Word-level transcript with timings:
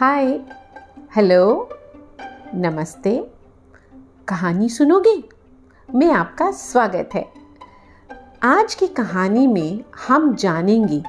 Hi 0.00 0.40
hello 1.16 1.68
नमस्ते. 2.54 3.30
कहानी 4.28 4.68
सुनोगे? 4.68 5.22
मैं 5.94 6.12
आपका 6.12 6.50
स्वागत 6.50 7.10
है। 7.14 7.32
आज 8.42 8.74
की 8.74 8.86
कहानी 8.86 9.46
में 9.46 9.84
हम 10.08 10.34
जानेंगे 10.34 11.02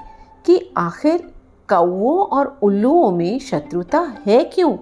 कि 0.45 0.73
आखिर 0.77 1.33
कौओं 1.69 2.19
और 2.19 2.59
उल्लुओं 2.61 3.11
में 3.11 3.39
शत्रुता 3.39 4.13
है 4.27 4.43
क्यों? 4.43 4.77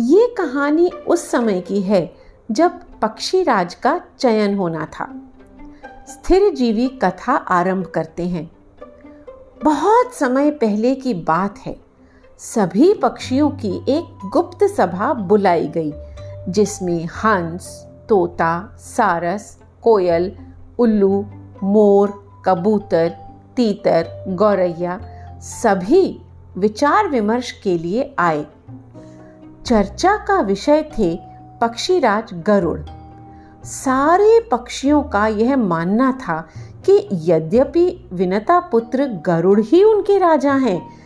ये 0.00 0.34
कहानी 0.38 0.88
उस 0.88 1.30
समय 1.30 1.60
की 1.60 1.80
है 1.80 2.14
जब 2.50 2.70
पक्षी 3.02 3.42
राज 3.42 3.74
का 3.74 4.00
चयन 4.18 4.56
होना 4.56 4.84
था। 4.84 5.16
स्थिर 6.08 6.54
जीवी 6.54 6.88
कथा 6.88 7.32
आरंभ 7.32 7.86
करते 7.86 8.28
हैं। 8.28 8.50
बहुत 9.64 10.14
समय 10.14 10.50
पहले 10.50 10.94
की 10.94 11.14
बात 11.14 11.58
है। 11.58 11.87
सभी 12.38 12.94
पक्षियों 12.94 13.50
की 13.50 13.84
एक 13.88 14.28
गुप्त 14.32 14.64
सभा 14.64 15.12
बुलाई 15.12 15.68
गई, 15.68 15.92
जिसमें 16.48 17.06
हंस, 17.06 17.86
तोता, 18.08 18.76
सारस, 18.78 19.58
कोयल, 19.82 20.32
उल्लू, 20.78 21.26
मोर, 21.62 22.24
कबूतर, 22.44 23.08
तीतर, 23.56 24.24
गौरैया 24.28 25.00
सभी 25.40 26.22
विचार 26.58 27.08
विमर्श 27.08 27.50
के 27.50 27.78
लिए 27.78 28.14
आए। 28.18 28.46
चर्चा 29.66 30.16
का 30.16 30.40
विषय 30.40 30.82
थे 30.98 31.20
पक्षीराज 31.60 32.24
गरुड़। 32.34 32.80
सारे 33.64 34.48
पक्षियों 34.52 35.02
का 35.02 35.26
यह 35.26 35.56
मानना 35.56 36.12
था 36.12 36.48
कि 36.86 37.08
यद्यपि 37.12 38.08
विनता 38.12 38.60
पुत्र 38.60 39.06
गरुड़ 39.06 39.60
ही 39.60 39.84
उनके 39.84 40.18
राजा 40.18 40.54
हैं 40.54 40.97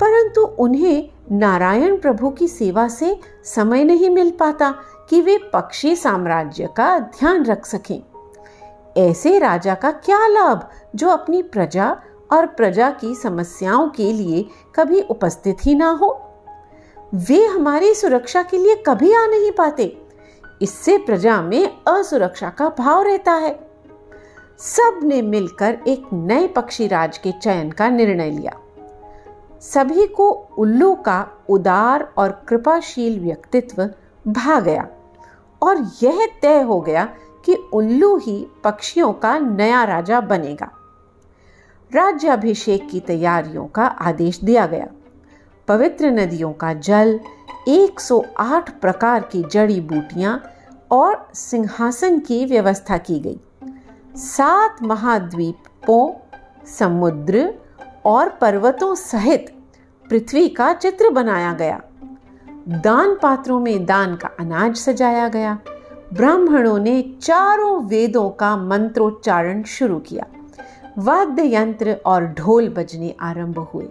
परंतु 0.00 0.40
उन्हें 0.40 1.08
नारायण 1.32 1.98
प्रभु 1.98 2.30
की 2.30 2.48
सेवा 2.48 2.88
से 2.88 3.20
समय 3.44 3.84
नहीं 3.84 4.10
मिल 4.10 4.30
पाता 4.30 4.74
कि 5.10 5.20
वे 5.20 5.38
पक्षी 5.52 5.96
साम्राज्य 5.96 6.68
का 6.76 6.98
ध्यान 6.98 7.44
रख 7.44 7.66
सकें। 7.66 8.02
ऐसे 8.96 9.38
राजा 9.38 9.74
का 9.74 9.90
क्या 9.90 10.26
लाभ 10.26 10.70
जो 10.94 11.08
अपनी 11.08 11.42
प्रजा 11.42 11.96
और 12.32 12.46
प्रजा 12.46 12.90
की 12.90 13.14
समस्याओं 13.14 13.88
के 13.88 14.12
लिए 14.12 14.48
कभी 14.76 15.00
उपस्थित 15.00 15.56
ही 15.64 15.74
ना 15.74 15.90
हो? 15.90 16.26
वे 17.14 17.46
हमारी 17.46 17.94
सुरक्षा 17.94 18.42
के 18.42 18.58
लिए 18.58 18.74
कभी 18.74 19.12
आ 19.12 19.26
नहीं 19.26 19.52
पाते। 19.52 20.02
इससे 20.62 20.98
प्रजा 20.98 21.42
में 21.42 21.84
असुरक्षा 21.88 22.50
का 22.50 22.68
भाव 22.78 23.02
रहता 23.02 23.32
है। 23.32 23.70
सबने 24.58 25.22
मिलकर 25.22 25.78
एक 25.88 26.02
नए 26.12 26.46
पक्षी 26.46 26.86
राज 26.86 27.18
के 27.18 27.32
चयन 27.32 27.70
का 27.70 27.88
निर्णय 27.88 28.30
लिया। 28.30 28.59
सभी 29.60 30.06
को 30.06 30.30
उल्लू 30.30 30.94
का 30.94 31.26
उदार 31.48 32.12
और 32.18 32.44
कृपाशील 32.48 33.20
व्यक्तित्व 33.20 33.90
भा 34.28 34.60
गया। 34.60 34.88
और 35.62 35.90
यह 36.02 36.28
तय 36.42 36.60
हो 36.60 36.80
गया 36.80 37.04
कि 37.44 37.54
उल्लू 37.54 38.16
ही 38.16 38.46
पक्षियों 38.64 39.12
का 39.12 39.38
नया 39.38 39.84
राजा 39.84 40.20
बनेगा। 40.20 40.70
राज्याभिषेक 41.94 42.88
की 42.88 43.00
तैयारियों 43.00 43.66
का 43.66 43.84
आदेश 43.84 44.40
दिया 44.44 44.66
गया। 44.66 44.86
पवित्र 45.68 46.06
नदियों 46.06 46.52
का 46.52 46.72
जल 46.72 47.20
108 47.68 48.80
प्रकार 48.80 49.20
की 49.22 49.42
जड़ी 49.42 49.80
बूटियाँ 49.80 50.42
और 50.90 51.28
सिंहासन 51.34 52.18
की 52.18 52.44
व्यवस्था 52.44 52.98
की 52.98 53.20
गई। 53.20 53.40
सात 54.16 54.76
महाद्वीपों, 54.82 56.12
समुद्र 56.66 57.54
और 58.04 58.28
पर्वतों 58.28 58.94
सहित 58.94 59.54
पृथ्वी 60.10 60.48
का 60.48 60.72
चित्र 60.72 61.10
बनाया 61.10 61.52
गया। 61.52 61.80
दान 62.68 63.16
पात्रों 63.22 63.60
में 63.60 63.86
दान 63.86 64.16
का 64.16 64.30
अनाज 64.40 64.76
सजाया 64.76 65.28
गया। 65.28 65.58
ब्राह्मणों 66.12 66.78
ने 66.78 67.02
चारों 67.22 67.84
वेदों 67.84 68.30
का 68.30 68.56
मंत्रोच्चारण 68.56 69.62
शुरू 69.62 69.98
किया। 69.98 70.26
वाद्य 70.98 71.54
यंत्र 71.56 71.96
और 72.06 72.26
ढोल 72.26 72.68
बजने 72.68 73.14
आरंभ 73.20 73.58
हुए। 73.58 73.88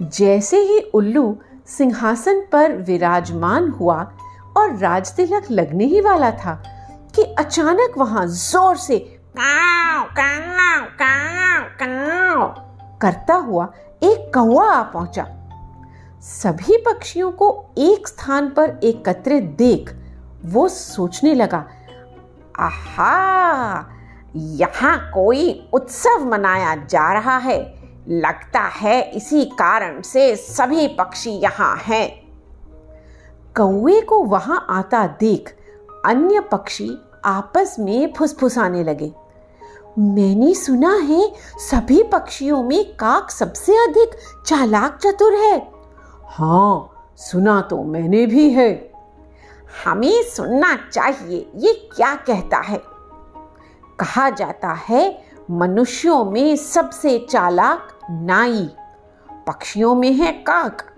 जैसे 0.00 0.60
ही 0.60 0.78
उल्लू 0.94 1.36
सिंहासन 1.66 2.40
पर 2.52 2.72
विराजमान 2.72 3.68
हुआ 3.68 4.12
और 4.56 4.76
राजतिलक 4.76 5.50
लगने 5.50 5.84
ही 5.84 6.00
वाला 6.00 6.30
था 6.30 6.62
कि 7.16 7.22
अचानक 7.22 7.98
वहाँ 7.98 8.26
ज़ोर 8.26 8.76
से 8.76 8.98
काव, 8.98 10.04
काव, 10.04 10.84
काव, 10.84 11.62
काव, 11.62 12.73
करता 13.04 13.34
हुआ 13.34 13.72
एक 14.02 14.30
कौआ 14.34 14.70
आ 14.72 14.82
पहुँचा। 14.82 15.26
सभी 16.22 16.76
पक्षियों 16.78 17.30
को 17.32 17.48
एक 17.78 18.08
स्थान 18.08 18.48
पर 18.50 18.78
एकत्रित 18.84 19.44
देख 19.58 19.94
वो 20.44 20.68
सोचने 20.68 21.34
लगा, 21.34 21.64
आहा, 22.60 23.90
यहाँ 24.36 24.98
कोई 25.10 25.68
उत्सव 25.72 26.24
मनाया 26.24 26.74
जा 26.76 27.12
रहा 27.12 27.36
है। 27.38 27.58
लगता 28.08 28.60
है 28.60 29.00
इसी 29.10 29.44
कारण 29.44 30.00
से 30.02 30.34
सभी 30.36 30.86
पक्षी 30.88 31.30
यहाँ 31.30 31.76
हैं। 31.76 32.08
कौए 33.56 34.00
को 34.00 34.22
वहाँ 34.22 34.66
आता 34.70 35.06
देख 35.20 35.54
अन्य 36.06 36.40
पक्षी 36.40 36.90
आपस 37.24 37.76
में 37.78 38.12
फुसफुसाने 38.12 38.82
लगे। 38.84 39.12
मैंने 39.98 40.54
सुना 40.54 40.94
है 40.94 41.32
सभी 41.58 42.02
पक्षियों 42.02 42.62
में 42.62 42.92
काक 42.92 43.30
सबसे 43.30 43.76
अधिक 43.76 44.10
चालाक 44.46 44.98
चतुर 45.06 45.32
है। 45.32 45.72
हाँ 46.24 46.90
सुना 47.16 47.60
तो 47.60 47.82
मैंने 47.82 48.26
भी 48.26 48.50
है। 48.50 48.92
हमें 49.84 50.22
सुनना 50.22 50.90
चाहिए 50.92 51.50
ये 51.56 51.90
क्या 51.96 52.14
कहता 52.14 52.56
है? 52.56 52.78
कहा 54.00 54.30
जाता 54.30 54.68
है 54.68 55.24
मनुष्यों 55.50 56.24
में 56.24 56.56
सबसे 56.56 57.26
चालाक 57.30 57.88
नाई। 58.10 58.70
पक्षियों 59.46 59.94
में 59.94 60.12
है 60.12 60.32
काक। 60.32 60.90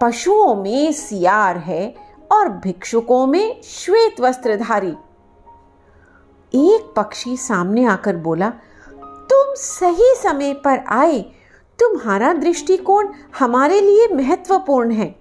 पशुओं 0.00 0.54
में 0.54 0.92
सियार 0.92 1.56
है 1.56 1.94
और 2.32 2.48
भिक्षुकों 2.48 3.26
में 3.26 3.60
श्वेत 3.62 4.20
वस्त्रधारी। 4.20 4.94
एक 6.54 6.92
पक्षी 6.96 7.36
सामने 7.36 7.84
आकर 7.84 8.16
बोला, 8.16 8.48
तुम 9.30 9.54
सही 9.54 10.14
समय 10.16 10.52
पर 10.54 10.84
आए। 10.88 11.20
तुम्हारा 11.78 12.32
दृष्टिकोण 12.32 13.08
हमारे 13.38 13.80
लिए 13.80 14.08
महत्वपूर्ण 14.14 14.92
है। 14.92 15.14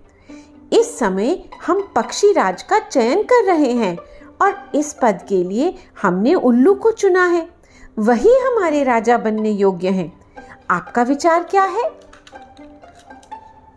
इस 0.74 0.98
समय 1.00 1.44
हम 1.68 1.82
पक्षी 1.96 2.32
राज 2.34 2.62
का 2.64 2.80
चयन 2.80 3.24
कर 3.24 3.44
रहे 3.44 3.72
हैं 3.74 3.98
और 4.42 4.72
इस 4.76 4.94
पद 5.02 5.26
के 5.30 5.44
लिए 5.44 5.74
हमने 6.02 6.34
उल्लू 6.34 6.74
को 6.74 6.92
चुना 6.92 7.26
है। 7.26 7.48
वही 8.00 8.38
हमारे 8.40 8.84
राजा 8.84 9.18
बनने 9.18 9.52
योग्य 9.52 9.90
हैं। 9.90 10.12
आपका 10.70 11.04
विचार 11.04 11.44
क्या 11.44 11.64
है? 11.64 11.90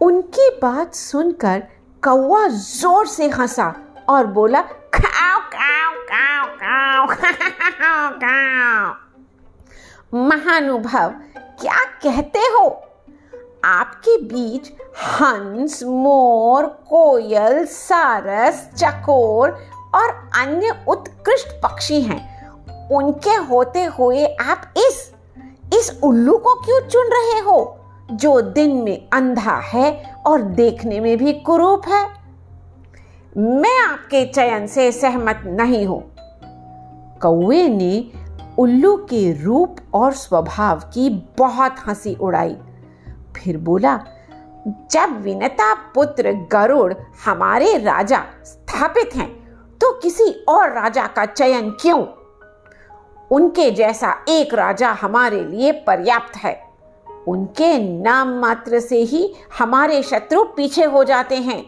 उनकी 0.01 0.49
बात 0.63 0.95
सुनकर 0.95 1.63
कौआ 2.03 2.47
ज़ोर 2.49 3.07
से 3.07 3.29
हंसा 3.29 3.75
और 4.09 4.27
बोला, 4.27 4.61
खाओ 4.95 5.41
खाओ। 5.51 5.84
खाओ 6.15 7.07
खाओ 7.07 8.93
महानुभव, 10.15 11.09
क्या 11.37 11.85
कहते 11.85 12.39
हो? 12.39 12.83
आपके 13.65 14.23
बीच 14.23 14.73
हंस, 15.03 15.83
मोर, 15.83 16.67
कोयल, 16.67 17.67
सारस, 17.67 18.71
चकोर 18.77 19.51
और 19.95 20.31
अन्य 20.37 20.85
उत्कृष्ट 20.89 21.49
पक्षी 21.63 22.01
हैं। 22.01 22.51
उनके 22.89 23.31
होते 23.31 23.85
हुए 23.85 24.27
आप 24.27 24.75
इस 24.77 25.15
इस 25.73 26.01
उल्लू 26.03 26.39
को 26.39 26.55
क्यों 26.55 26.81
चुन 26.81 27.07
रहे 27.07 27.41
हो? 27.41 27.81
जो 28.11 28.41
दिन 28.41 28.77
में 28.77 29.09
अंधा 29.13 29.57
है 29.57 30.17
और 30.27 30.43
देखने 30.43 31.01
में 31.01 31.19
भी 31.19 31.33
कुरूप 31.33 31.83
है। 31.89 32.25
मैं 33.37 33.85
आपके 33.85 34.27
चयन 34.27 34.67
से 34.67 34.93
सहमत 34.93 35.43
नहीं 35.47 35.87
हूँ। 35.87 36.14
कौए 37.27 37.69
ने 37.69 38.11
उल्लू 38.59 38.97
के 38.97 39.43
रूप 39.43 39.77
और 39.95 40.13
स्वभाव 40.13 40.81
की 40.81 41.35
बहुत 41.39 41.77
हँसी 41.87 42.15
उड़ाई। 42.15 42.57
फिर 43.37 43.59
बोला, 43.59 44.01
जब 44.91 45.21
विनता 45.23 45.75
पुत्र 45.75 46.33
गरुड़ 46.53 46.95
हमारे 47.25 47.79
राजा 47.79 48.25
स्थापित 48.45 49.11
हैं 49.17 49.31
तो 49.79 49.93
किसी 49.93 50.45
और 50.49 50.73
राजा 50.73 51.07
का 51.07 51.25
चयन 51.25 51.71
क्यों? 51.71 52.07
उनके 53.31 53.71
जैसा 53.71 54.25
एक 54.29 54.55
राजा 54.55 54.91
हमारे 54.91 55.45
लिए 55.45 55.73
पर्याप्त 55.73 56.37
है। 56.37 56.63
उनके 57.29 58.03
नाम 58.03 58.29
मात्र 58.29 58.81
से 58.81 58.99
ही 58.99 59.35
हमारे 59.59 60.03
शत्रु 60.03 60.43
पीछे 60.43 60.85
हो 60.85 61.05
जाते 61.05 61.37
हैं। 61.37 61.65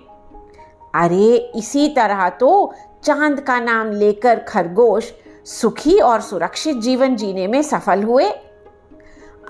अरे, 0.94 1.53
इसी 1.56 1.88
तरह 1.88 2.29
तो 2.29 2.75
चाँद 3.03 3.41
का 3.41 3.61
नाम 3.61 3.91
लेकर 3.91 4.38
खरगोश 4.38 5.12
सुखी 5.46 5.98
और 5.98 6.20
सुरक्षित 6.20 6.76
जीवन 6.76 7.16
जीने 7.16 7.46
में 7.46 7.62
सफल 7.62 8.02
हुए। 8.02 8.31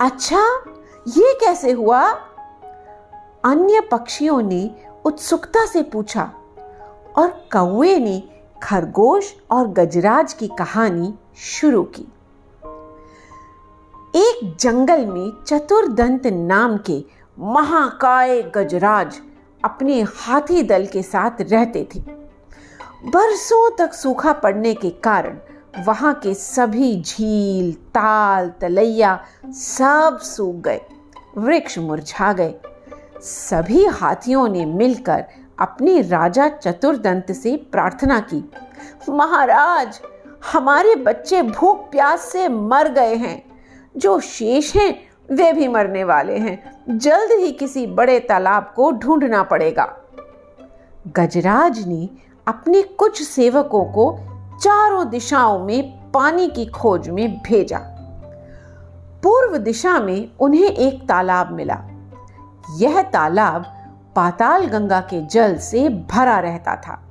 अच्छा 0.00 0.64
ये 1.08 1.38
कैसे 1.40 1.72
हुआ? 1.72 2.02
अन्य 3.44 3.81
पक्षियों 3.81 4.43
ने 4.43 4.70
उत्सुकता 5.04 5.66
से 5.66 5.82
पूछा 5.82 6.31
और 7.16 7.28
कौए 7.28 7.98
ने 7.98 8.22
खरगोश 8.62 9.34
और 9.50 9.69
गजराज 9.69 10.32
की 10.32 10.48
कहानी 10.48 11.14
शुरू 11.37 11.82
की। 11.82 12.02
एक 14.14 14.56
जंगल 14.60 15.06
में 15.06 15.44
चतुर्दंत 15.44 16.26
नाम 16.26 16.78
के 16.78 17.04
महाकाय 17.38 18.43
गजराज 18.43 19.20
अपने 19.64 20.02
हाथी 20.02 20.62
दल 20.62 20.87
के 20.87 21.02
साथ 21.02 21.31
रहते 21.40 21.88
थे। 21.94 22.00
बरसों 23.04 23.70
तक 23.76 23.94
सूखा 23.94 24.32
पड़ने 24.32 24.75
के 24.75 24.90
कारण 24.90 25.38
वहाँ 25.78 26.14
के 26.14 26.34
सभी 26.34 27.02
झील, 27.02 27.73
ताल, 27.73 28.49
तलैया 28.61 29.25
सब 29.46 30.19
सूख 30.23 30.55
गए, 30.55 30.81
वृक्ष 31.38 31.78
मुरझा 31.78 32.32
गए। 32.32 32.55
सभी 33.20 33.84
हाथियों 33.84 34.49
ने 34.49 34.64
मिलकर 34.64 35.25
अपने 35.58 36.00
राजा 36.00 36.49
चतुर्दंत 36.49 37.32
से 37.32 37.56
प्रार्थना 37.56 38.20
की, 38.20 38.50
महाराज, 39.08 40.00
हमारे 40.52 40.94
बच्चे 40.96 41.43
भूख 41.43 41.90
प्यास 41.90 42.20
से 42.20 42.49
मर 42.49 42.88
गए 42.88 43.14
हैं। 43.14 43.43
जो 43.96 44.20
शेष 44.20 44.76
हैं, 44.76 44.94
वे 45.31 45.52
भी 45.52 45.69
मरने 45.69 46.05
वाले 46.05 46.38
हैं। 46.38 46.58
जल्द 46.99 47.31
ही 47.32 47.52
किसी 47.52 47.87
बड़े 47.87 48.20
तालाब 48.20 48.72
को 48.76 48.90
ढूंढना 48.93 49.43
पड़ेगा। 49.43 49.96
गजराज 51.08 51.87
ने 51.87 52.08
अपने 52.46 52.82
कुछ 52.82 53.22
सेवकों 53.22 53.84
को 53.84 54.19
चारों 54.62 55.08
दिशाओं 55.08 55.58
में 55.58 56.11
पानी 56.12 56.49
की 56.49 56.67
खोज 56.67 57.08
में 57.08 57.38
भेजा। 57.38 57.79
पूर्व 59.23 59.56
दिशा 59.56 60.00
में 60.00 60.31
उन्हें 60.41 60.70
एक 60.70 61.08
तालाब 61.08 61.53
मिला। 61.53 61.82
यह 62.76 63.03
तालाब 63.03 63.64
पाताल 64.17 64.67
गंगा 64.67 65.00
के 65.00 65.26
जल 65.26 65.56
से 65.56 65.88
भरा 65.88 66.38
रहता 66.38 66.76
था। 66.76 67.03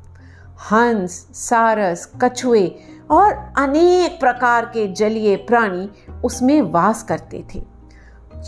हंस, 0.71 1.11
सारस, 1.33 2.11
कछुए 2.21 2.75
और 3.11 3.53
अनेक 3.57 4.19
प्रकार 4.19 4.65
के 4.65 4.87
जलीय 4.87 5.35
प्राणी 5.35 5.89
उसमें 6.23 6.61
वास 6.61 7.03
करते 7.03 7.45
थे। 7.55 7.63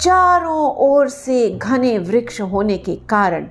चारों 0.01 0.75
ओर 0.75 1.09
से 1.09 1.49
घने 1.49 1.97
वृक्ष 1.97 2.41
होने 2.41 2.77
के 2.77 2.95
कारण 2.95 3.47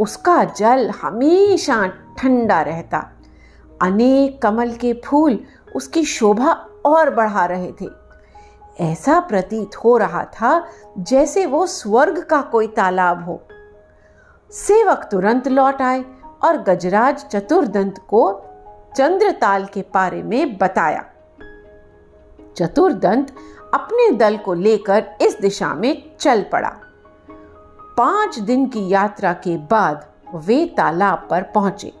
उसका 0.00 0.44
जल 0.44 0.90
हमेशा 0.90 1.86
ठंडा 2.18 2.62
रहता। 2.62 3.10
अनेक 3.82 4.42
कमल 4.42 4.72
के 4.72 4.92
फूल 5.04 5.38
उसकी 5.76 6.04
शोभा 6.04 6.52
और 6.86 7.10
बढ़ा 7.14 7.46
रहे 7.46 7.72
थे। 7.80 7.88
ऐसा 8.80 9.20
प्रतीत 9.20 9.76
हो 9.76 9.96
रहा 9.96 10.24
था 10.24 10.68
जैसे 10.98 11.46
वो 11.46 11.66
स्वर्ग 11.66 12.22
का 12.22 12.40
कोई 12.42 12.66
तालाब 12.66 13.24
हो। 13.24 13.42
सेवक 14.50 15.08
तुरंत 15.10 15.48
लौट 15.48 15.82
आए 15.82 16.04
और 16.44 16.56
गजराज 16.62 17.24
चतुर्दंत 17.24 17.98
को 17.98 18.42
चंद्रताल 18.96 19.64
के 19.64 19.80
बारे 19.94 20.22
में 20.22 20.58
बताया। 20.58 21.04
चतुर्दंत 22.56 23.34
अपने 23.74 24.10
दल 24.10 24.36
को 24.36 24.54
लेकर 24.54 25.04
इस 25.20 25.38
दिशा 25.40 25.74
में 25.74 26.16
चल 26.20 26.42
पड़ा। 26.42 26.76
पाँच 27.98 28.38
दिन 28.38 28.66
की 28.66 28.88
यात्रा 28.88 29.32
के 29.32 29.56
बाद 29.56 30.06
वे 30.34 30.66
तालाब 30.66 31.26
पर 31.30 31.42
पहुँचे। 31.42 31.92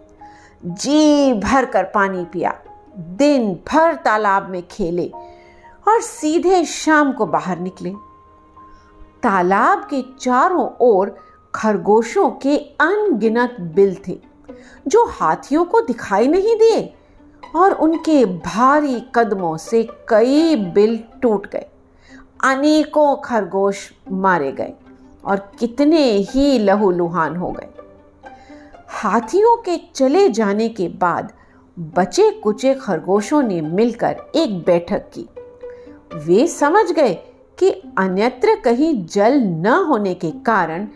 जी 0.62 1.32
भर 1.34 1.64
कर 1.64 1.84
पानी 1.84 2.24
पिया। 2.24 2.54
दिन 2.98 3.52
भर 3.68 3.94
तालाब 3.94 4.48
में 4.50 4.62
खेले 4.68 5.06
और 5.88 6.00
सीधे 6.00 6.64
शाम 6.64 7.12
को 7.12 7.26
बाहर 7.26 7.58
निकले। 7.58 7.90
तालाब 9.22 9.86
के 9.90 10.02
चारों 10.20 10.68
ओर 10.80 11.14
खरगोशों 11.54 12.30
के 12.30 12.56
अनगिनत 12.80 13.56
बिल 13.74 13.96
थे, 14.08 14.18
जो 14.88 15.04
हाथियों 15.06 15.64
को 15.64 15.80
दिखाई 15.80 16.28
नहीं 16.28 16.56
दिए 16.56 16.94
और 17.56 17.72
उनके 17.72 18.24
भारी 18.24 19.00
कदमों 19.14 19.56
से 19.56 19.82
कई 20.08 20.56
बिल 20.56 20.98
टूट 21.22 21.46
गए। 21.46 21.66
अनेकों 22.44 23.16
खरगोश 23.16 23.90
मारे 24.10 24.52
गए 24.52 24.72
और 25.24 25.48
कितने 25.58 26.02
ही 26.12 26.58
लहूलुहान 26.58 27.36
हो 27.36 27.50
गए। 27.50 27.68
हाथियों 28.96 29.56
के 29.56 29.76
चले 29.94 30.28
जाने 30.28 30.68
के 30.68 30.88
बाद 30.88 31.32
बचे 31.78 32.30
कुचे 32.30 32.74
खरगोशों 32.74 33.42
ने 33.42 33.60
मिलकर 33.60 34.16
एक 34.34 34.58
बैठक 34.64 35.10
की। 35.18 35.28
वे 36.14 36.46
समझ 36.46 36.92
गए 36.92 37.14
कि 37.58 37.70
अन्यत्र 37.98 38.60
कहीं 38.64 39.06
जल 39.06 39.40
न 39.40 39.66
होने 39.66 40.14
के 40.14 40.30
कारण 40.30 40.88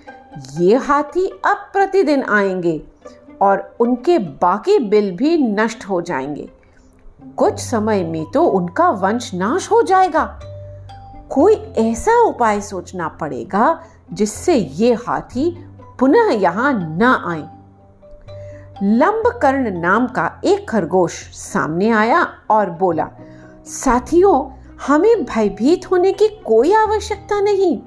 ये 0.61 0.77
हाथी 0.77 1.27
अब 1.45 1.57
प्रतिदिन 1.73 2.23
आएँगे 2.23 2.83
और 3.43 3.77
उनके 3.81 4.19
बाकी 4.19 4.79
बिल 4.79 5.17
भी 5.17 5.37
नष्ट 5.39 5.85
हो 5.85 6.01
जाएँगे। 6.01 6.49
कुछ 7.37 7.61
समय 7.61 8.05
में 8.05 8.31
तो 8.31 8.45
उनका 8.45 8.91
वंश 8.91 9.35
नाश 9.35 9.71
हो 9.71 9.83
जाएगा। 9.83 10.25
कोई 11.31 11.55
ऐसा 11.79 12.21
उपाय 12.21 12.61
सोचना 12.61 13.09
पड़ेगा 13.09 13.85
जिससे 14.13 14.55
ये 14.55 14.95
हाथी 14.95 15.65
पुनः 16.01 16.31
यहाँ 16.33 16.99
न 16.99 17.03
आए। 17.03 17.60
लंबकर्ण 18.83 19.71
नाम 19.81 20.07
का 20.07 20.41
एक 20.45 20.69
खरगोश 20.69 21.13
सामने 21.33 21.91
आया 21.91 22.23
और 22.51 22.71
बोला, 22.71 23.09
साथियों, 23.67 24.51
हमें 24.87 25.25
भयभीत 25.25 25.91
होने 25.91 26.13
की 26.13 26.29
कोई 26.29 26.73
आवश्यकता 26.73 27.41
नहीं। 27.41 27.81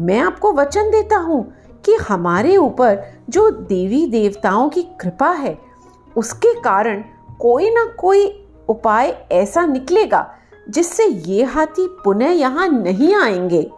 मैं 0.00 0.20
आपको 0.20 0.52
वचन 0.52 0.90
देता 0.90 1.16
हूँ 1.16 1.54
कि 1.84 1.94
हमारे 1.94 2.56
ऊपर 2.56 3.02
जो 3.30 3.50
देवी 3.50 4.06
देवताओं 4.06 4.68
की 4.68 4.82
कृपा 4.82 5.30
है, 5.30 5.58
उसके 6.16 6.60
कारण 6.60 7.04
कोई 7.40 7.70
ना 7.70 7.84
कोई 7.84 8.46
उपाय 8.68 9.26
ऐसा 9.32 9.66
निकलेगा 9.66 10.34
जिससे 10.68 11.06
ये 11.06 11.44
हाथी 11.44 11.88
पुनः 12.04 12.30
यहाँ 12.30 12.68
नहीं 12.68 13.14
आएँगे। 13.14 13.70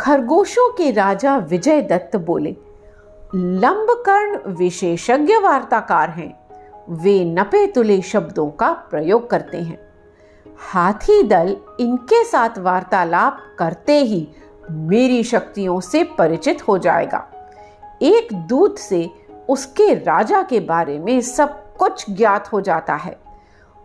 खरगोशों 0.00 0.72
के 0.72 0.90
राजा 0.90 1.36
विजय 1.36 1.82
दत्त 1.82 2.16
बोले 2.16 2.56
लंबकर्ण 3.34 4.54
विशेषज्ञ 4.54 5.36
वार्ताकार 5.36 6.10
हैं। 6.10 6.48
वे 6.88 7.24
नपे 7.24 7.66
तुले 7.66 8.02
शब्दों 8.02 8.50
का 8.50 8.72
प्रयोग 8.72 9.30
करते 9.30 9.58
हैं। 9.58 9.78
हाथी 10.58 11.22
दल 11.22 11.56
इनके 11.80 12.24
साथ 12.24 12.58
वार्तालाप 12.58 13.38
करते 13.58 13.98
ही 13.98 14.28
मेरी 14.70 15.22
शक्तियों 15.24 15.80
से 15.80 16.04
परिचित 16.04 16.68
हो 16.68 16.78
जाएगा। 16.78 17.28
एक 18.02 18.28
दूत 18.32 18.78
से 18.78 19.10
उसके 19.48 19.94
राजा 19.94 20.42
के 20.42 20.60
बारे 20.60 20.98
में 20.98 21.20
सब 21.20 21.76
कुछ 21.76 22.10
ज्ञात 22.10 22.52
हो 22.52 22.60
जाता 22.60 22.94
है। 22.94 23.20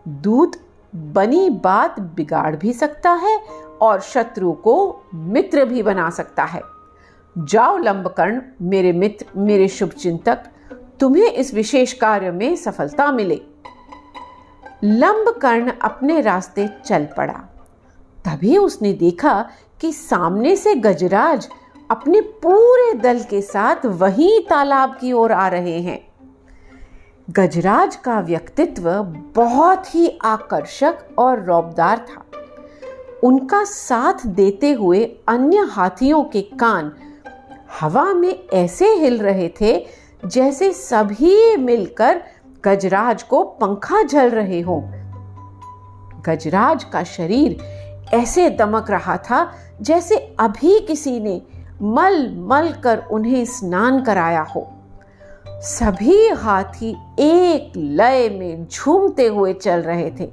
दूत 0.07 0.51
बनी 0.95 1.49
बात 1.49 1.99
बिगाड़ 1.99 2.55
भी 2.55 2.73
सकता 2.73 3.11
है 3.11 3.41
और 3.81 3.99
शत्रु 3.99 4.51
को 4.51 5.01
मित्र 5.13 5.65
भी 5.65 5.83
बना 5.83 6.09
सकता 6.09 6.43
है। 6.43 6.74
जाओ 7.37 7.77
लंबकर्ण, 7.77 8.41
मेरे 8.61 8.91
मित्र, 8.91 9.25
मेरे 9.37 9.67
शुभ 9.67 9.89
चिंतक, 9.89 10.43
तुम्हें 10.99 11.31
इस 11.31 11.53
विशेष 11.53 11.93
कार्य 11.93 12.31
में 12.31 12.55
सफलता 12.55 13.11
मिले। 13.11 13.41
लंबकर्ण 14.83 15.71
अपने 15.81 16.21
रास्ते 16.21 16.69
चल 16.85 17.07
पड़ा। 17.17 17.65
तभी 18.25 18.57
उसने 18.57 18.93
देखा 18.93 19.49
कि 19.81 19.93
सामने 19.93 20.55
से 20.55 20.75
गजराज 20.75 21.49
अपने 21.91 22.21
पूरे 22.21 22.93
दल 22.93 23.19
के 23.19 23.41
साथ 23.41 23.85
वही 23.85 24.47
तालाब 24.49 24.97
की 25.01 25.11
ओर 25.11 25.31
आ 25.31 25.47
रहे 25.47 25.79
हैं। 25.79 26.07
गजराज 27.29 27.95
का 27.95 28.19
व्यक्तित्व 28.19 29.03
बहुत 29.35 29.95
ही 29.95 30.19
आकर्षक 30.23 30.95
और 31.17 31.43
रौबदार 31.43 31.97
था। 31.97 32.25
उनका 33.23 33.63
साथ 33.63 34.13
देते 34.25 34.71
हुए 34.71 35.17
अन्य 35.27 35.57
हाथियों 35.57 36.23
के 36.23 36.41
कान 36.41 36.91
हवा 37.71 38.13
में 38.13 38.47
ऐसे 38.53 38.85
हिल 38.93 39.21
रहे 39.21 39.49
थे 39.61 39.85
जैसे 40.25 40.71
सभी 40.71 41.57
मिलकर 41.57 42.21
गजराज 42.65 43.23
को 43.23 43.43
पंखा 43.43 44.03
झल 44.03 44.29
रहे 44.29 44.61
हो। 44.61 44.83
गजराज 46.25 46.83
का 46.83 47.03
शरीर 47.03 47.57
ऐसे 48.13 48.49
दमक 48.49 48.91
रहा 48.91 49.17
था 49.17 49.51
जैसे 49.81 50.35
अभी 50.39 50.79
किसी 50.79 51.19
ने 51.19 51.41
मल 51.81 52.35
मल 52.37 52.73
कर 52.83 52.97
उन्हें 53.11 53.45
स्नान 53.45 54.03
कराया 54.03 54.41
हो। 54.41 54.71
सभी 55.47 56.29
हाथी 56.29 56.97
एक 57.19 57.73
लय 57.77 58.29
में 58.29 58.67
झूमते 58.67 59.27
हुए 59.27 59.53
चल 59.53 59.81
रहे 59.81 60.11
थे। 60.11 60.31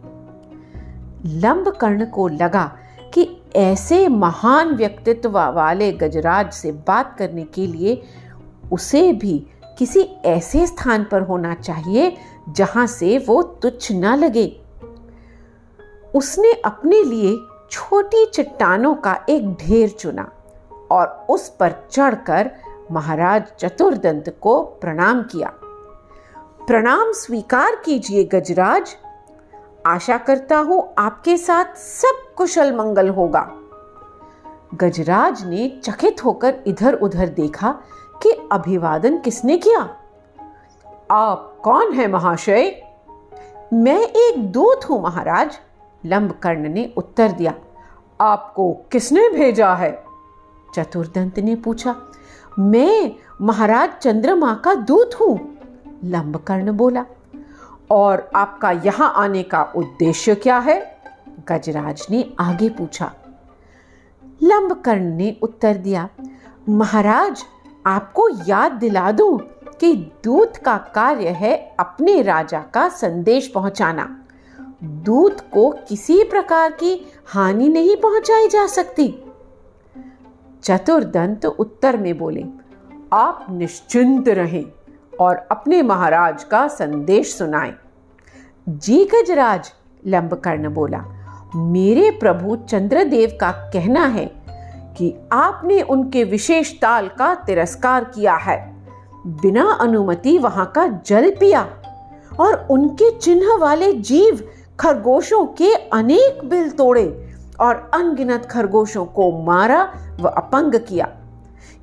लंबकर्ण 1.26 2.06
को 2.06 2.28
लगा 2.28 2.76
ऐसे 3.56 4.08
महान 4.08 4.74
व्यक्तित्व 4.74 5.38
वाले 5.38 5.92
गजराज 5.92 6.52
से 6.52 6.72
बात 6.72 7.16
करने 7.18 7.44
के 7.44 7.66
लिए 7.66 8.02
उसे 8.72 9.12
भी 9.12 9.46
किसी 9.78 10.00
ऐसे 10.24 10.66
स्थान 10.66 11.04
पर 11.04 11.22
होना 11.22 11.54
चाहिए 11.54 12.16
जहाँ 12.48 12.86
से 12.86 13.18
वो 13.18 13.42
तुच्छ 13.42 13.92
न 13.92 14.04
लगे। 14.04 14.46
उसने 16.14 16.52
अपने 16.52 17.02
लिए 17.02 17.36
छोटी 17.70 18.24
चट्टानों 18.26 18.94
का 18.94 19.24
एक 19.28 19.52
ढेर 19.52 19.88
चुना 19.88 20.30
और 20.90 21.26
उस 21.30 21.48
पर 21.48 21.74
चढ़कर 21.90 22.50
महाराज 22.90 23.42
चतुर्दंत 23.58 24.38
को 24.40 24.62
प्रणाम 24.62 25.22
किया। 25.22 25.52
प्रणाम 26.66 27.12
स्वीकार 27.12 27.74
कीजिए 27.84 28.24
गजराज। 28.24 28.96
आशा 29.86 30.16
करता 30.16 30.56
हूँ 30.56 30.94
आपके 30.98 31.36
साथ 31.36 31.64
सब 31.64 32.31
कुशल 32.42 32.76
मंगल 32.76 33.08
होगा। 33.08 33.50
गजराज 34.74 35.44
ने 35.46 35.80
चकित 35.84 36.24
होकर 36.24 36.54
इधर 36.66 36.94
उधर 36.94 37.28
देखा 37.28 37.70
कि 38.22 38.48
अभिवादन 38.52 39.18
किसने 39.18 39.58
किया? 39.58 39.80
आप 41.10 41.60
कौन 41.64 41.92
है 41.92 42.08
महाशय? 42.08 42.82
मैं 43.72 44.00
एक 44.00 44.52
दूत 44.52 44.84
हूँ 44.90 45.02
महाराज, 45.02 45.58
लंबकर्ण 46.06 46.68
ने 46.68 46.94
उत्तर 46.96 47.32
दिया। 47.32 47.54
आपको 48.20 48.72
किसने 48.92 49.28
भेजा 49.28 49.74
है? 49.74 50.04
चतुर्दंत 50.74 51.38
ने 51.38 51.56
पूछा। 51.56 51.96
मैं 52.58 53.12
महाराज 53.40 53.90
चंद्रमा 54.02 54.54
का 54.54 54.74
दूत 54.74 55.10
हूँ, 55.20 55.58
लंबकर्ण 56.04 56.72
बोला। 56.72 57.04
और 57.90 58.30
आपका 58.34 58.70
यहाँ 58.70 59.12
आने 59.16 59.42
का 59.42 59.62
उद्देश्य 59.76 60.34
क्या 60.34 60.58
है? 60.58 60.91
गजराज 61.48 62.06
ने 62.10 62.24
आगे 62.40 62.68
पूछा, 62.68 63.12
लंबकर्ण 64.42 65.14
ने 65.16 65.36
उत्तर 65.42 65.76
दिया, 65.76 66.08
महाराज, 66.68 67.42
आपको 67.86 68.28
याद 68.46 68.72
दिला 68.72 69.10
दूँ 69.12 69.38
कि 69.80 69.94
दूत 70.24 70.56
का 70.56 70.76
कार्य 70.94 71.28
है 71.28 71.54
अपने 71.80 72.20
राजा 72.22 72.60
का 72.74 72.88
संदेश 72.88 73.48
पहुंचाना। 73.48 74.04
दूत 74.82 75.40
को 75.52 75.70
किसी 75.88 76.22
प्रकार 76.24 76.72
की 76.72 76.94
हानि 77.26 77.68
नहीं 77.68 77.96
पहुंचाई 77.96 78.48
जा 78.48 78.66
सकती। 78.66 79.08
चतुर्दंत 80.64 81.46
उत्तर 81.46 81.96
में 81.96 82.16
बोले, 82.18 82.44
आप 83.12 83.46
निश्चिंत 83.50 84.28
रहें 84.28 84.64
और 85.20 85.36
अपने 85.50 85.82
महाराज 85.82 86.44
का 86.44 86.66
संदेश 86.68 87.34
सुनाएँ। 87.34 87.74
जी 88.68 89.04
गजराज, 89.04 89.72
लंबकर्ण 90.06 90.68
बोला 90.68 91.04
मेरे 91.56 92.10
प्रभु 92.10 92.56
चंद्रदेव 92.56 93.38
का 93.40 93.50
कहना 93.50 94.06
है 94.06 94.32
कि 94.96 95.14
आपने 95.32 95.82
उनके 95.82 96.24
विशेष 96.24 96.72
ताल 96.72 97.08
का 97.08 97.34
तिरस्कार 97.34 98.04
किया 98.04 98.36
है। 98.36 98.76
बिना 99.26 99.72
अनुमति 99.80 100.38
वहाँ 100.38 100.72
का 100.74 100.86
जल 101.06 101.30
पिया 101.30 101.68
और 102.40 102.66
उनके 102.70 103.18
चिन्ह 103.18 103.56
वाले 103.56 103.92
जीव 103.92 104.48
खरगोशों 104.80 105.46
के 105.46 105.74
अनेक 105.74 106.48
बिल 106.48 106.70
तोड़े 106.70 107.34
और 107.60 107.90
अनगिनत 107.94 108.48
खरगोशों 108.50 109.04
को 109.04 109.44
मारा 109.44 109.92
व 110.20 110.28
अपंग 110.28 110.74
किया। 110.74 111.06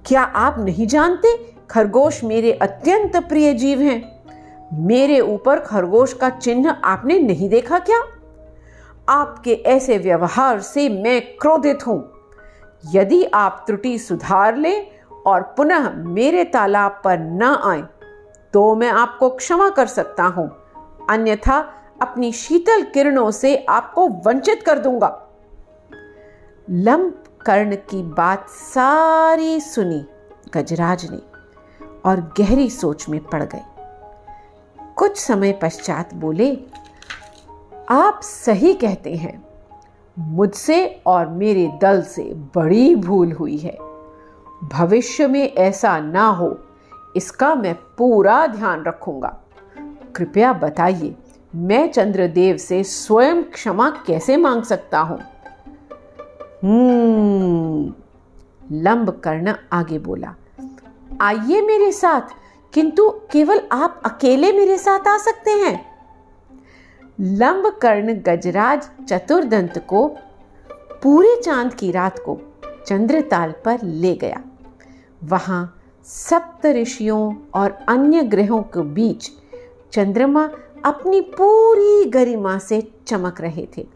क्या 0.06 0.22
आप 0.22 0.56
नहीं 0.60 0.88
जानते 0.88 1.56
खरगोश 1.70 2.24
मेरे 2.24 2.52
अत्यंत 2.52 3.16
प्रिय 3.16 3.54
जीव 3.54 3.82
हैं? 3.82 4.20
मेरे 4.74 5.20
ऊपर 5.20 5.60
खरगोश 5.60 6.14
का 6.14 6.30
चिन्ह 6.30 6.70
आपने 6.70 7.20
नहीं 7.20 7.50
देखा 7.50 7.80
क्या? 7.80 8.02
आपके 9.10 9.54
ऐसे 9.68 9.98
व्यवहार 9.98 10.60
से 10.62 10.88
मैं 10.90 11.22
क्रोधित 11.38 11.86
हूँ। 11.88 12.00
यदि 12.84 13.24
आप 13.34 13.64
त्रुटि 13.68 13.98
सुधार 14.00 14.58
ले 14.58 14.80
और 15.28 15.42
पुनः 15.58 15.90
मेरे 15.94 16.44
तालाब 16.44 17.02
पर 17.04 17.20
न 17.20 17.56
आए 17.66 17.82
तो 18.54 18.76
मैं 18.76 18.90
आपको 18.90 19.30
क्षमा 19.30 19.70
कर 19.70 19.88
सकता 19.88 20.24
हूँ। 20.28 20.50
अन्यथा 21.10 21.58
अपनी 22.02 22.32
शीतल 22.32 22.84
किरणों 22.84 23.30
से 23.32 23.56
आपको 23.70 24.08
वंचित 24.26 24.64
कर 24.64 24.80
दूँगा। 24.80 25.10
लंब 26.68 27.24
कर्ण 27.46 27.76
की 27.90 28.02
बात 28.14 28.50
सारी 28.50 29.60
सुनी 29.60 30.06
गजराज 30.54 31.06
ने 31.12 31.22
और 32.06 32.20
गहरी 32.38 32.70
सोच 32.70 33.08
में 33.10 33.20
पड़ 33.24 33.44
गए 33.44 33.64
कुछ 34.96 35.18
समय 35.18 35.52
पश्चात 35.62 36.14
बोले 36.14 36.52
आप 37.92 38.20
सही 38.24 38.74
कहते 38.74 39.16
हैं। 39.16 39.46
मुझसे 40.20 41.02
और 41.06 41.28
मेरे 41.28 41.80
दल 41.82 42.02
से 42.02 42.24
बड़ी 42.56 42.96
भूल 42.96 43.32
हुई 43.32 43.58
है। 43.58 43.78
भविष्य 44.64 45.28
में 45.28 45.54
ऐसा 45.54 46.00
ना 46.00 46.28
हो, 46.28 46.60
इसका 47.16 47.56
मैं 47.56 47.76
पूरा 47.98 48.48
ध्यान 48.48 48.84
रखूँगा। 48.84 49.40
कृपया 50.16 50.54
बताइए, 50.54 51.16
मैं 51.56 51.92
चंद्रदेव 51.92 52.58
से 52.58 52.84
स्वयं 52.84 53.44
क्षमा 53.44 53.90
कैसे 53.90 54.38
मांग 54.38 54.64
सकता 54.64 55.00
हूँ? 55.00 55.20
हम्म 56.64 57.94
लंब 58.72 59.10
कर्ण 59.10 59.54
आगे 59.74 60.00
बोला। 60.00 60.36
आइए 61.22 61.62
मेरे 61.62 61.92
साथ, 61.92 62.22
किंतु 62.74 63.10
केवल 63.10 63.62
आप 63.72 64.02
अकेले 64.06 64.54
मेरे 64.54 64.78
साथ 64.78 65.08
आ 65.08 65.18
सकते 65.18 65.52
हैं। 65.52 65.89
लंबकर्ण 67.22 68.14
गजराज 68.14 68.90
चतुर्दंत 69.10 69.86
को, 69.88 70.08
पूरे 71.04 71.42
चाँद 71.42 71.74
की 71.74 71.92
रात 71.92 72.20
को 72.20 72.42
चंद्रताल 72.88 73.54
पर 73.66 73.80
ले 73.84 74.16
गया। 74.16 74.42
वहाँ 75.24 75.82
सप्त 76.06 76.66
ऋषियों 76.66 77.36
और 77.54 77.78
अन्य 77.88 78.24
ग्रहों 78.24 78.62
के 78.62 78.82
बीच 78.82 79.30
चंद्रमा 79.94 80.50
अपनी 80.86 81.22
पूरी 81.22 82.10
गरिमा 82.10 82.58
से 82.58 82.92
चमक 83.08 83.42
रहे 83.42 83.68
थे 83.78 83.88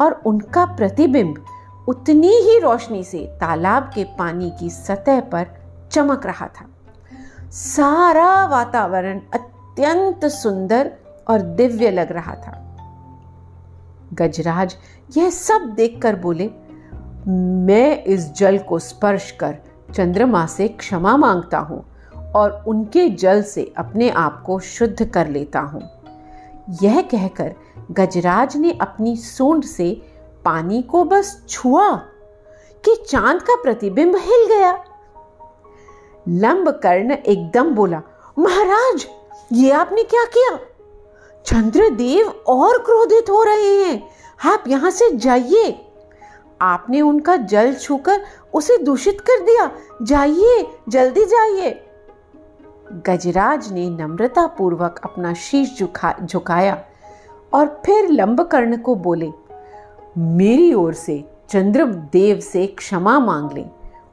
और 0.00 0.22
उनका 0.26 0.64
प्रतिबिंब 0.64 1.44
उतनी 1.88 2.36
ही 2.36 2.58
रोशनी 2.58 3.04
से 3.04 3.26
तालाब 3.40 3.90
के 3.94 4.04
पानी 4.04 4.52
की 4.60 4.70
सतह 4.70 5.20
पर 5.20 5.46
चमक 5.92 6.26
रहा 6.26 6.46
था। 6.46 6.68
सारा 7.50 8.46
वातावरण 8.46 9.20
अत्यंत 9.34 10.24
सुंदर 10.24 10.92
और 11.28 11.40
दिव्य 11.40 11.90
लग 11.90 12.12
रहा 12.12 12.34
था। 12.34 12.60
गजराज 14.14 14.76
यह 15.16 15.30
सब 15.30 15.72
देखकर 15.76 16.16
बोले, 16.16 16.50
मैं 17.28 18.04
इस 18.04 18.32
जल 18.32 18.58
को 18.58 18.78
स्पर्श 18.78 19.30
कर 19.30 19.56
चंद्रमा 19.94 20.46
से 20.46 20.68
क्षमा 20.68 21.16
माँगता 21.16 21.58
हूँ 21.58 21.84
और 22.36 22.64
उनके 22.68 23.08
जल 23.08 23.42
से 23.42 23.72
अपने 23.76 24.10
आप 24.10 24.42
को 24.46 24.58
शुद्ध 24.58 25.04
कर 25.04 25.28
लेता 25.28 25.60
हूँ। 25.60 25.82
यह 26.82 27.00
कहकर 27.00 27.54
गजराज 27.90 28.56
ने 28.56 28.78
अपनी 28.80 29.16
सूंड 29.16 29.64
से 29.64 29.90
पानी 30.44 30.82
को 30.82 31.04
बस 31.04 31.44
छुआ 31.48 31.94
कि 32.84 32.94
चाँद 33.08 33.42
का 33.42 33.62
प्रतिबिंब 33.62 34.16
हिल 34.16 34.46
गया। 34.48 34.84
लंबकर्ण 36.28 37.12
एकदम 37.12 37.74
बोला, 37.74 38.02
महाराज, 38.38 39.06
ये 39.52 39.70
आपने 39.70 40.02
क्या 40.02 40.24
किया? 40.24 40.58
चंद्रदेव 41.46 42.28
और 42.46 42.78
क्रोधित 42.78 43.30
हो 43.30 43.42
रहे 43.42 43.84
हैं। 43.84 44.02
आप 44.44 44.64
यहाँ 44.68 44.90
से 44.90 45.10
जाइए। 45.16 45.86
आपने 46.60 47.00
उनका 47.00 47.36
जल 47.36 47.74
छूकर 47.74 48.20
उसे 48.54 48.78
दूषित 48.78 49.20
कर 49.20 49.40
दिया। 49.40 49.70
जाइए, 50.02 50.66
जल्दी 50.88 51.24
जाइए। 51.24 51.80
गजराज 52.92 53.72
ने 53.72 53.90
नम्रता 53.90 54.46
पूर्वक 54.46 55.00
अपना 55.04 55.34
शीश 55.34 55.78
झुका 55.78 56.14
झुकाया 56.24 56.84
और 57.52 57.82
फिर 57.86 58.08
लंबकर्ण 58.08 58.76
को 58.76 58.94
बोले, 58.94 59.32
मेरी 60.18 60.74
ओर 60.74 60.94
से 60.94 61.24
चंद्रदेव 61.50 62.40
से 62.40 62.66
क्षमा 62.66 63.18
मांग 63.18 63.52
लें 63.52 63.70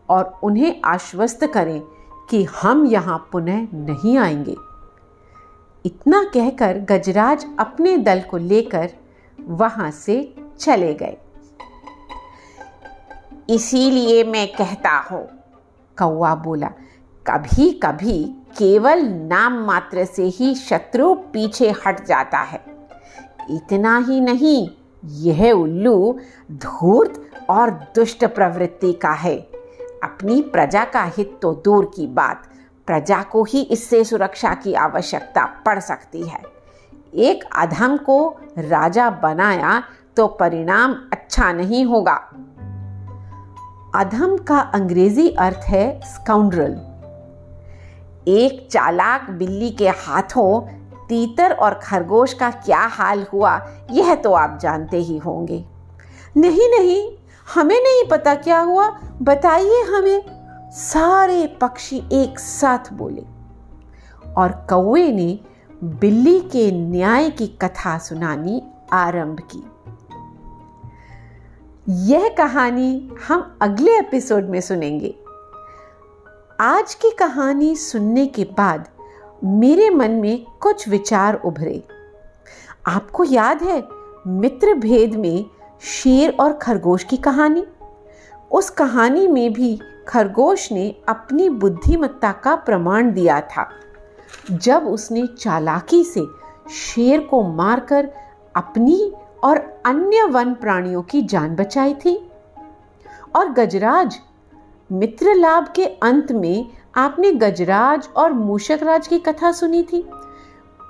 और 0.10 0.40
उन्हें 0.44 0.82
आश्वस्त 0.86 1.46
करें 1.46 1.82
कि 2.30 2.44
हम 2.44 2.86
यहाँ 2.86 3.30
पुनः 3.32 3.68
नहीं 3.74 4.18
आएँगे। 4.18 4.56
इतना 5.86 6.24
कहकर 6.34 6.80
गजराज 6.90 7.46
अपने 7.60 7.98
दल 7.98 8.22
को 8.22 8.38
लेकर 8.38 8.90
वहाँ 9.40 9.90
से 9.92 10.34
चले 10.60 10.94
गए। 10.94 11.18
इसीलिए 13.50 14.24
मैं 14.24 14.48
कहता 14.48 14.98
हूँ 15.12 15.28
कौआ 15.98 16.34
बोला 16.36 16.68
कभी 17.26 17.72
कभी 17.84 18.24
केवल 18.58 19.02
नाम 19.06 19.58
मात्र 19.66 20.06
से 20.06 20.24
ही 20.30 20.54
शत्रु 20.56 21.14
पीछे 21.34 21.70
हट 21.86 22.06
जाता 22.06 22.40
है। 22.42 22.64
इतना 23.50 23.98
ही 24.00 24.20
नहीं, 24.22 24.70
यह 25.04 25.52
उल्लू 25.52 26.20
धूर्त 26.54 27.22
और 27.50 27.70
दुष्ट 27.96 28.26
प्रवृत्ति 28.26 28.94
का 28.94 29.12
है। 29.14 29.36
अपनी 30.04 30.42
प्रजा 30.44 30.84
का 30.86 31.04
हित 31.18 31.38
तो 31.42 31.54
दूर 31.66 31.92
की 31.96 32.08
बात 32.10 32.48
प्रजा 32.88 33.22
को 33.24 33.44
ही 33.44 33.62
इससे 33.62 34.04
सुरक्षा 34.04 34.54
की 34.54 34.74
आवश्यकता 34.74 35.46
पड़ 35.66 35.80
सकती 35.80 36.28
है। 36.28 36.42
एक 37.16 37.44
अधम 37.56 37.98
को 37.98 38.40
राजा 38.58 39.10
बनाया 39.10 39.84
तो 40.18 40.28
परिणाम 40.28 40.96
अच्छा 41.14 41.52
नहीं 41.54 41.86
होगा। 41.86 42.14
अधम 43.96 44.38
का 44.38 44.60
अंग्रेज़ी 44.60 45.30
अर्थ 45.30 45.66
है 45.66 46.00
स्काउंड्रल 46.04 46.72
एक 48.28 48.68
चालाक 48.72 49.30
बिल्ली 49.30 49.70
के 49.70 49.90
हाथों 49.90 50.62
तीतर 51.08 51.52
और 51.52 51.74
खरगोश 51.74 52.34
का 52.34 52.52
क्या 52.52 52.80
हाल 52.80 53.26
हुआ, 53.34 53.68
यह 53.92 54.16
तो 54.16 54.34
आप 54.34 54.60
जानते 54.62 54.98
ही 54.98 55.18
होंगे। 55.18 55.66
नहीं 56.38 56.70
नहीं, 56.70 57.18
हमें 57.56 57.76
नहीं 57.76 58.04
पता 58.10 58.36
क्या 58.36 58.60
हुआ। 58.60 58.88
बताइए 59.22 59.82
हमें। 59.82 60.41
सारे 60.72 61.58
पक्षी 61.62 62.04
एक 62.12 62.40
साथ 62.40 62.94
बोले 62.94 63.22
और 64.38 64.68
कौए 64.70 65.12
ने 65.12 65.40
बिल्ली 65.84 66.40
के 66.40 66.72
न्याय 66.72 67.30
की 67.30 67.48
कथा 67.48 67.98
सुनानी 67.98 68.62
आरंभ 68.94 69.40
की। 69.56 69.63
यह 71.90 72.36
कहानी 72.38 73.12
हम 73.28 73.58
अगले 73.62 74.00
एपिसोड 74.00 74.50
में 74.50 74.62
सुनेंगे। 74.62 75.16
आज 76.60 76.96
की 76.96 77.10
कहानी 77.10 77.75
सुनने 77.75 78.28
के 78.28 78.44
बाद 78.44 78.88
मेरे 79.44 79.90
मन 79.90 80.12
में 80.12 80.46
कुछ 80.60 80.90
विचार 80.90 81.36
उभरे। 81.36 81.84
आपको 82.88 83.24
याद 83.24 83.63
है 83.63 83.84
मित्र 84.28 84.74
भेद 84.74 85.16
में 85.16 85.46
शेर 85.82 86.38
और 86.40 86.54
खरगोश 86.54 87.04
की 87.04 87.18
कहानी? 87.18 87.66
उस 88.51 88.70
कहानी 88.70 89.27
में 89.27 89.53
भी 89.53 89.79
खरगोश 90.08 90.72
ने 90.72 90.96
अपनी 91.10 91.50
बुद्धिमत्ता 91.50 92.31
का 92.31 92.55
प्रमाण 92.55 93.12
दिया 93.12 93.41
था। 93.41 93.70
जब 94.51 94.88
उसने 94.88 95.25
चालाकी 95.27 96.03
से 96.03 96.25
शेर 96.72 97.20
को 97.20 97.41
मारकर 97.43 98.10
अपनी 98.55 99.13
और 99.43 99.58
अन्य 99.86 100.24
वन 100.24 100.53
प्राणियों 100.53 101.01
की 101.01 101.22
जान 101.22 101.55
बचाई 101.55 101.93
थी 101.93 102.31
और 103.36 103.50
गजराज, 103.50 104.20
मित्र 104.91 105.34
लाभ 105.34 105.72
के 105.75 105.86
अंत 105.86 106.31
में 106.31 106.65
आपने 106.96 107.31
गजराज 107.31 108.10
और 108.15 108.34
मूषकराज 108.34 109.08
की 109.08 109.20
कथा 109.20 109.51
सुनी 109.51 109.84
थी। 109.84 110.10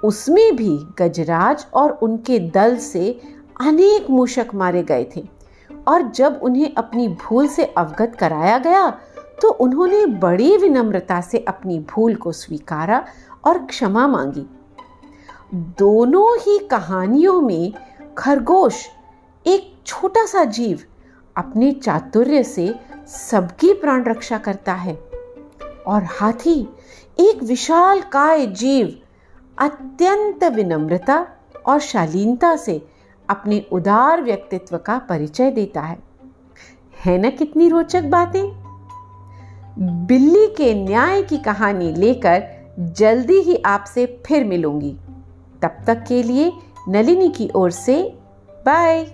उसमें 0.03 0.55
भी 0.55 0.77
गजराज 0.99 1.65
और 1.73 1.91
उनके 1.91 2.39
दल 2.39 2.75
से 2.77 3.19
अनेक 3.61 4.09
मूषक 4.09 4.47
मारे 4.55 4.83
गए 4.83 5.05
थे। 5.15 5.40
और 5.87 6.01
जब 6.01 6.39
उन्हें 6.43 6.73
अपनी 6.77 7.07
भूल 7.07 7.47
से 7.47 7.65
अवगत 7.65 8.15
कराया 8.19 8.57
गया 8.57 8.89
तो 9.41 9.49
उन्होंने 9.49 10.05
बड़ी 10.05 10.57
विनम्रता 10.57 11.21
से 11.21 11.37
अपनी 11.37 11.79
भूल 11.79 12.15
को 12.15 12.31
स्वीकारा 12.31 13.05
और 13.45 13.65
क्षमा 13.65 14.07
मांगी। 14.07 14.45
दोनों 15.53 16.37
ही 16.37 16.57
कहानियों 16.59 17.41
में 17.41 17.73
खरगोश, 18.17 18.85
एक 19.47 19.73
छोटा 19.85 20.25
सा 20.25 20.43
जीव, 20.43 20.79
अपने 21.37 21.71
चातुर्य 21.71 22.43
से 22.43 22.73
सबकी 23.07 23.73
प्राण 23.73 24.03
रक्षा 24.03 24.37
करता 24.37 24.73
है। 24.73 24.95
और 25.87 26.03
हाथी, 26.03 26.69
एक 27.19 27.43
विशाल 27.43 28.01
काय 28.01 28.45
जीव, 28.45 29.01
अत्यंत 29.57 30.43
विनम्रता 30.43 31.27
और 31.65 31.79
शालीनता 31.79 32.55
से 32.55 32.81
अपने 33.31 33.65
उदार 33.71 34.21
व्यक्तित्व 34.21 34.77
का 34.77 34.97
परिचय 34.97 35.51
देता 35.51 35.81
है। 35.81 35.97
है 37.05 37.17
ना 37.17 37.29
कितनी 37.29 37.69
रोचक 37.69 38.03
बातें? 38.03 38.61
बिल्ली 40.07 40.47
के 40.47 40.73
न्याय 40.73 41.21
की 41.23 41.37
कहानी 41.37 41.91
लेकर 41.91 42.43
जल्दी 42.79 43.37
ही 43.37 43.63
आपसे 43.65 44.21
फिर 44.25 44.43
मिलूँगी। 44.43 44.97
तब 45.61 45.71
तक 45.87 46.03
के 46.07 46.23
लिए 46.23 46.51
नलिनी 46.89 47.29
की 47.29 47.49
ओर 47.55 47.71
से 47.71 48.17
बाय। 48.65 49.05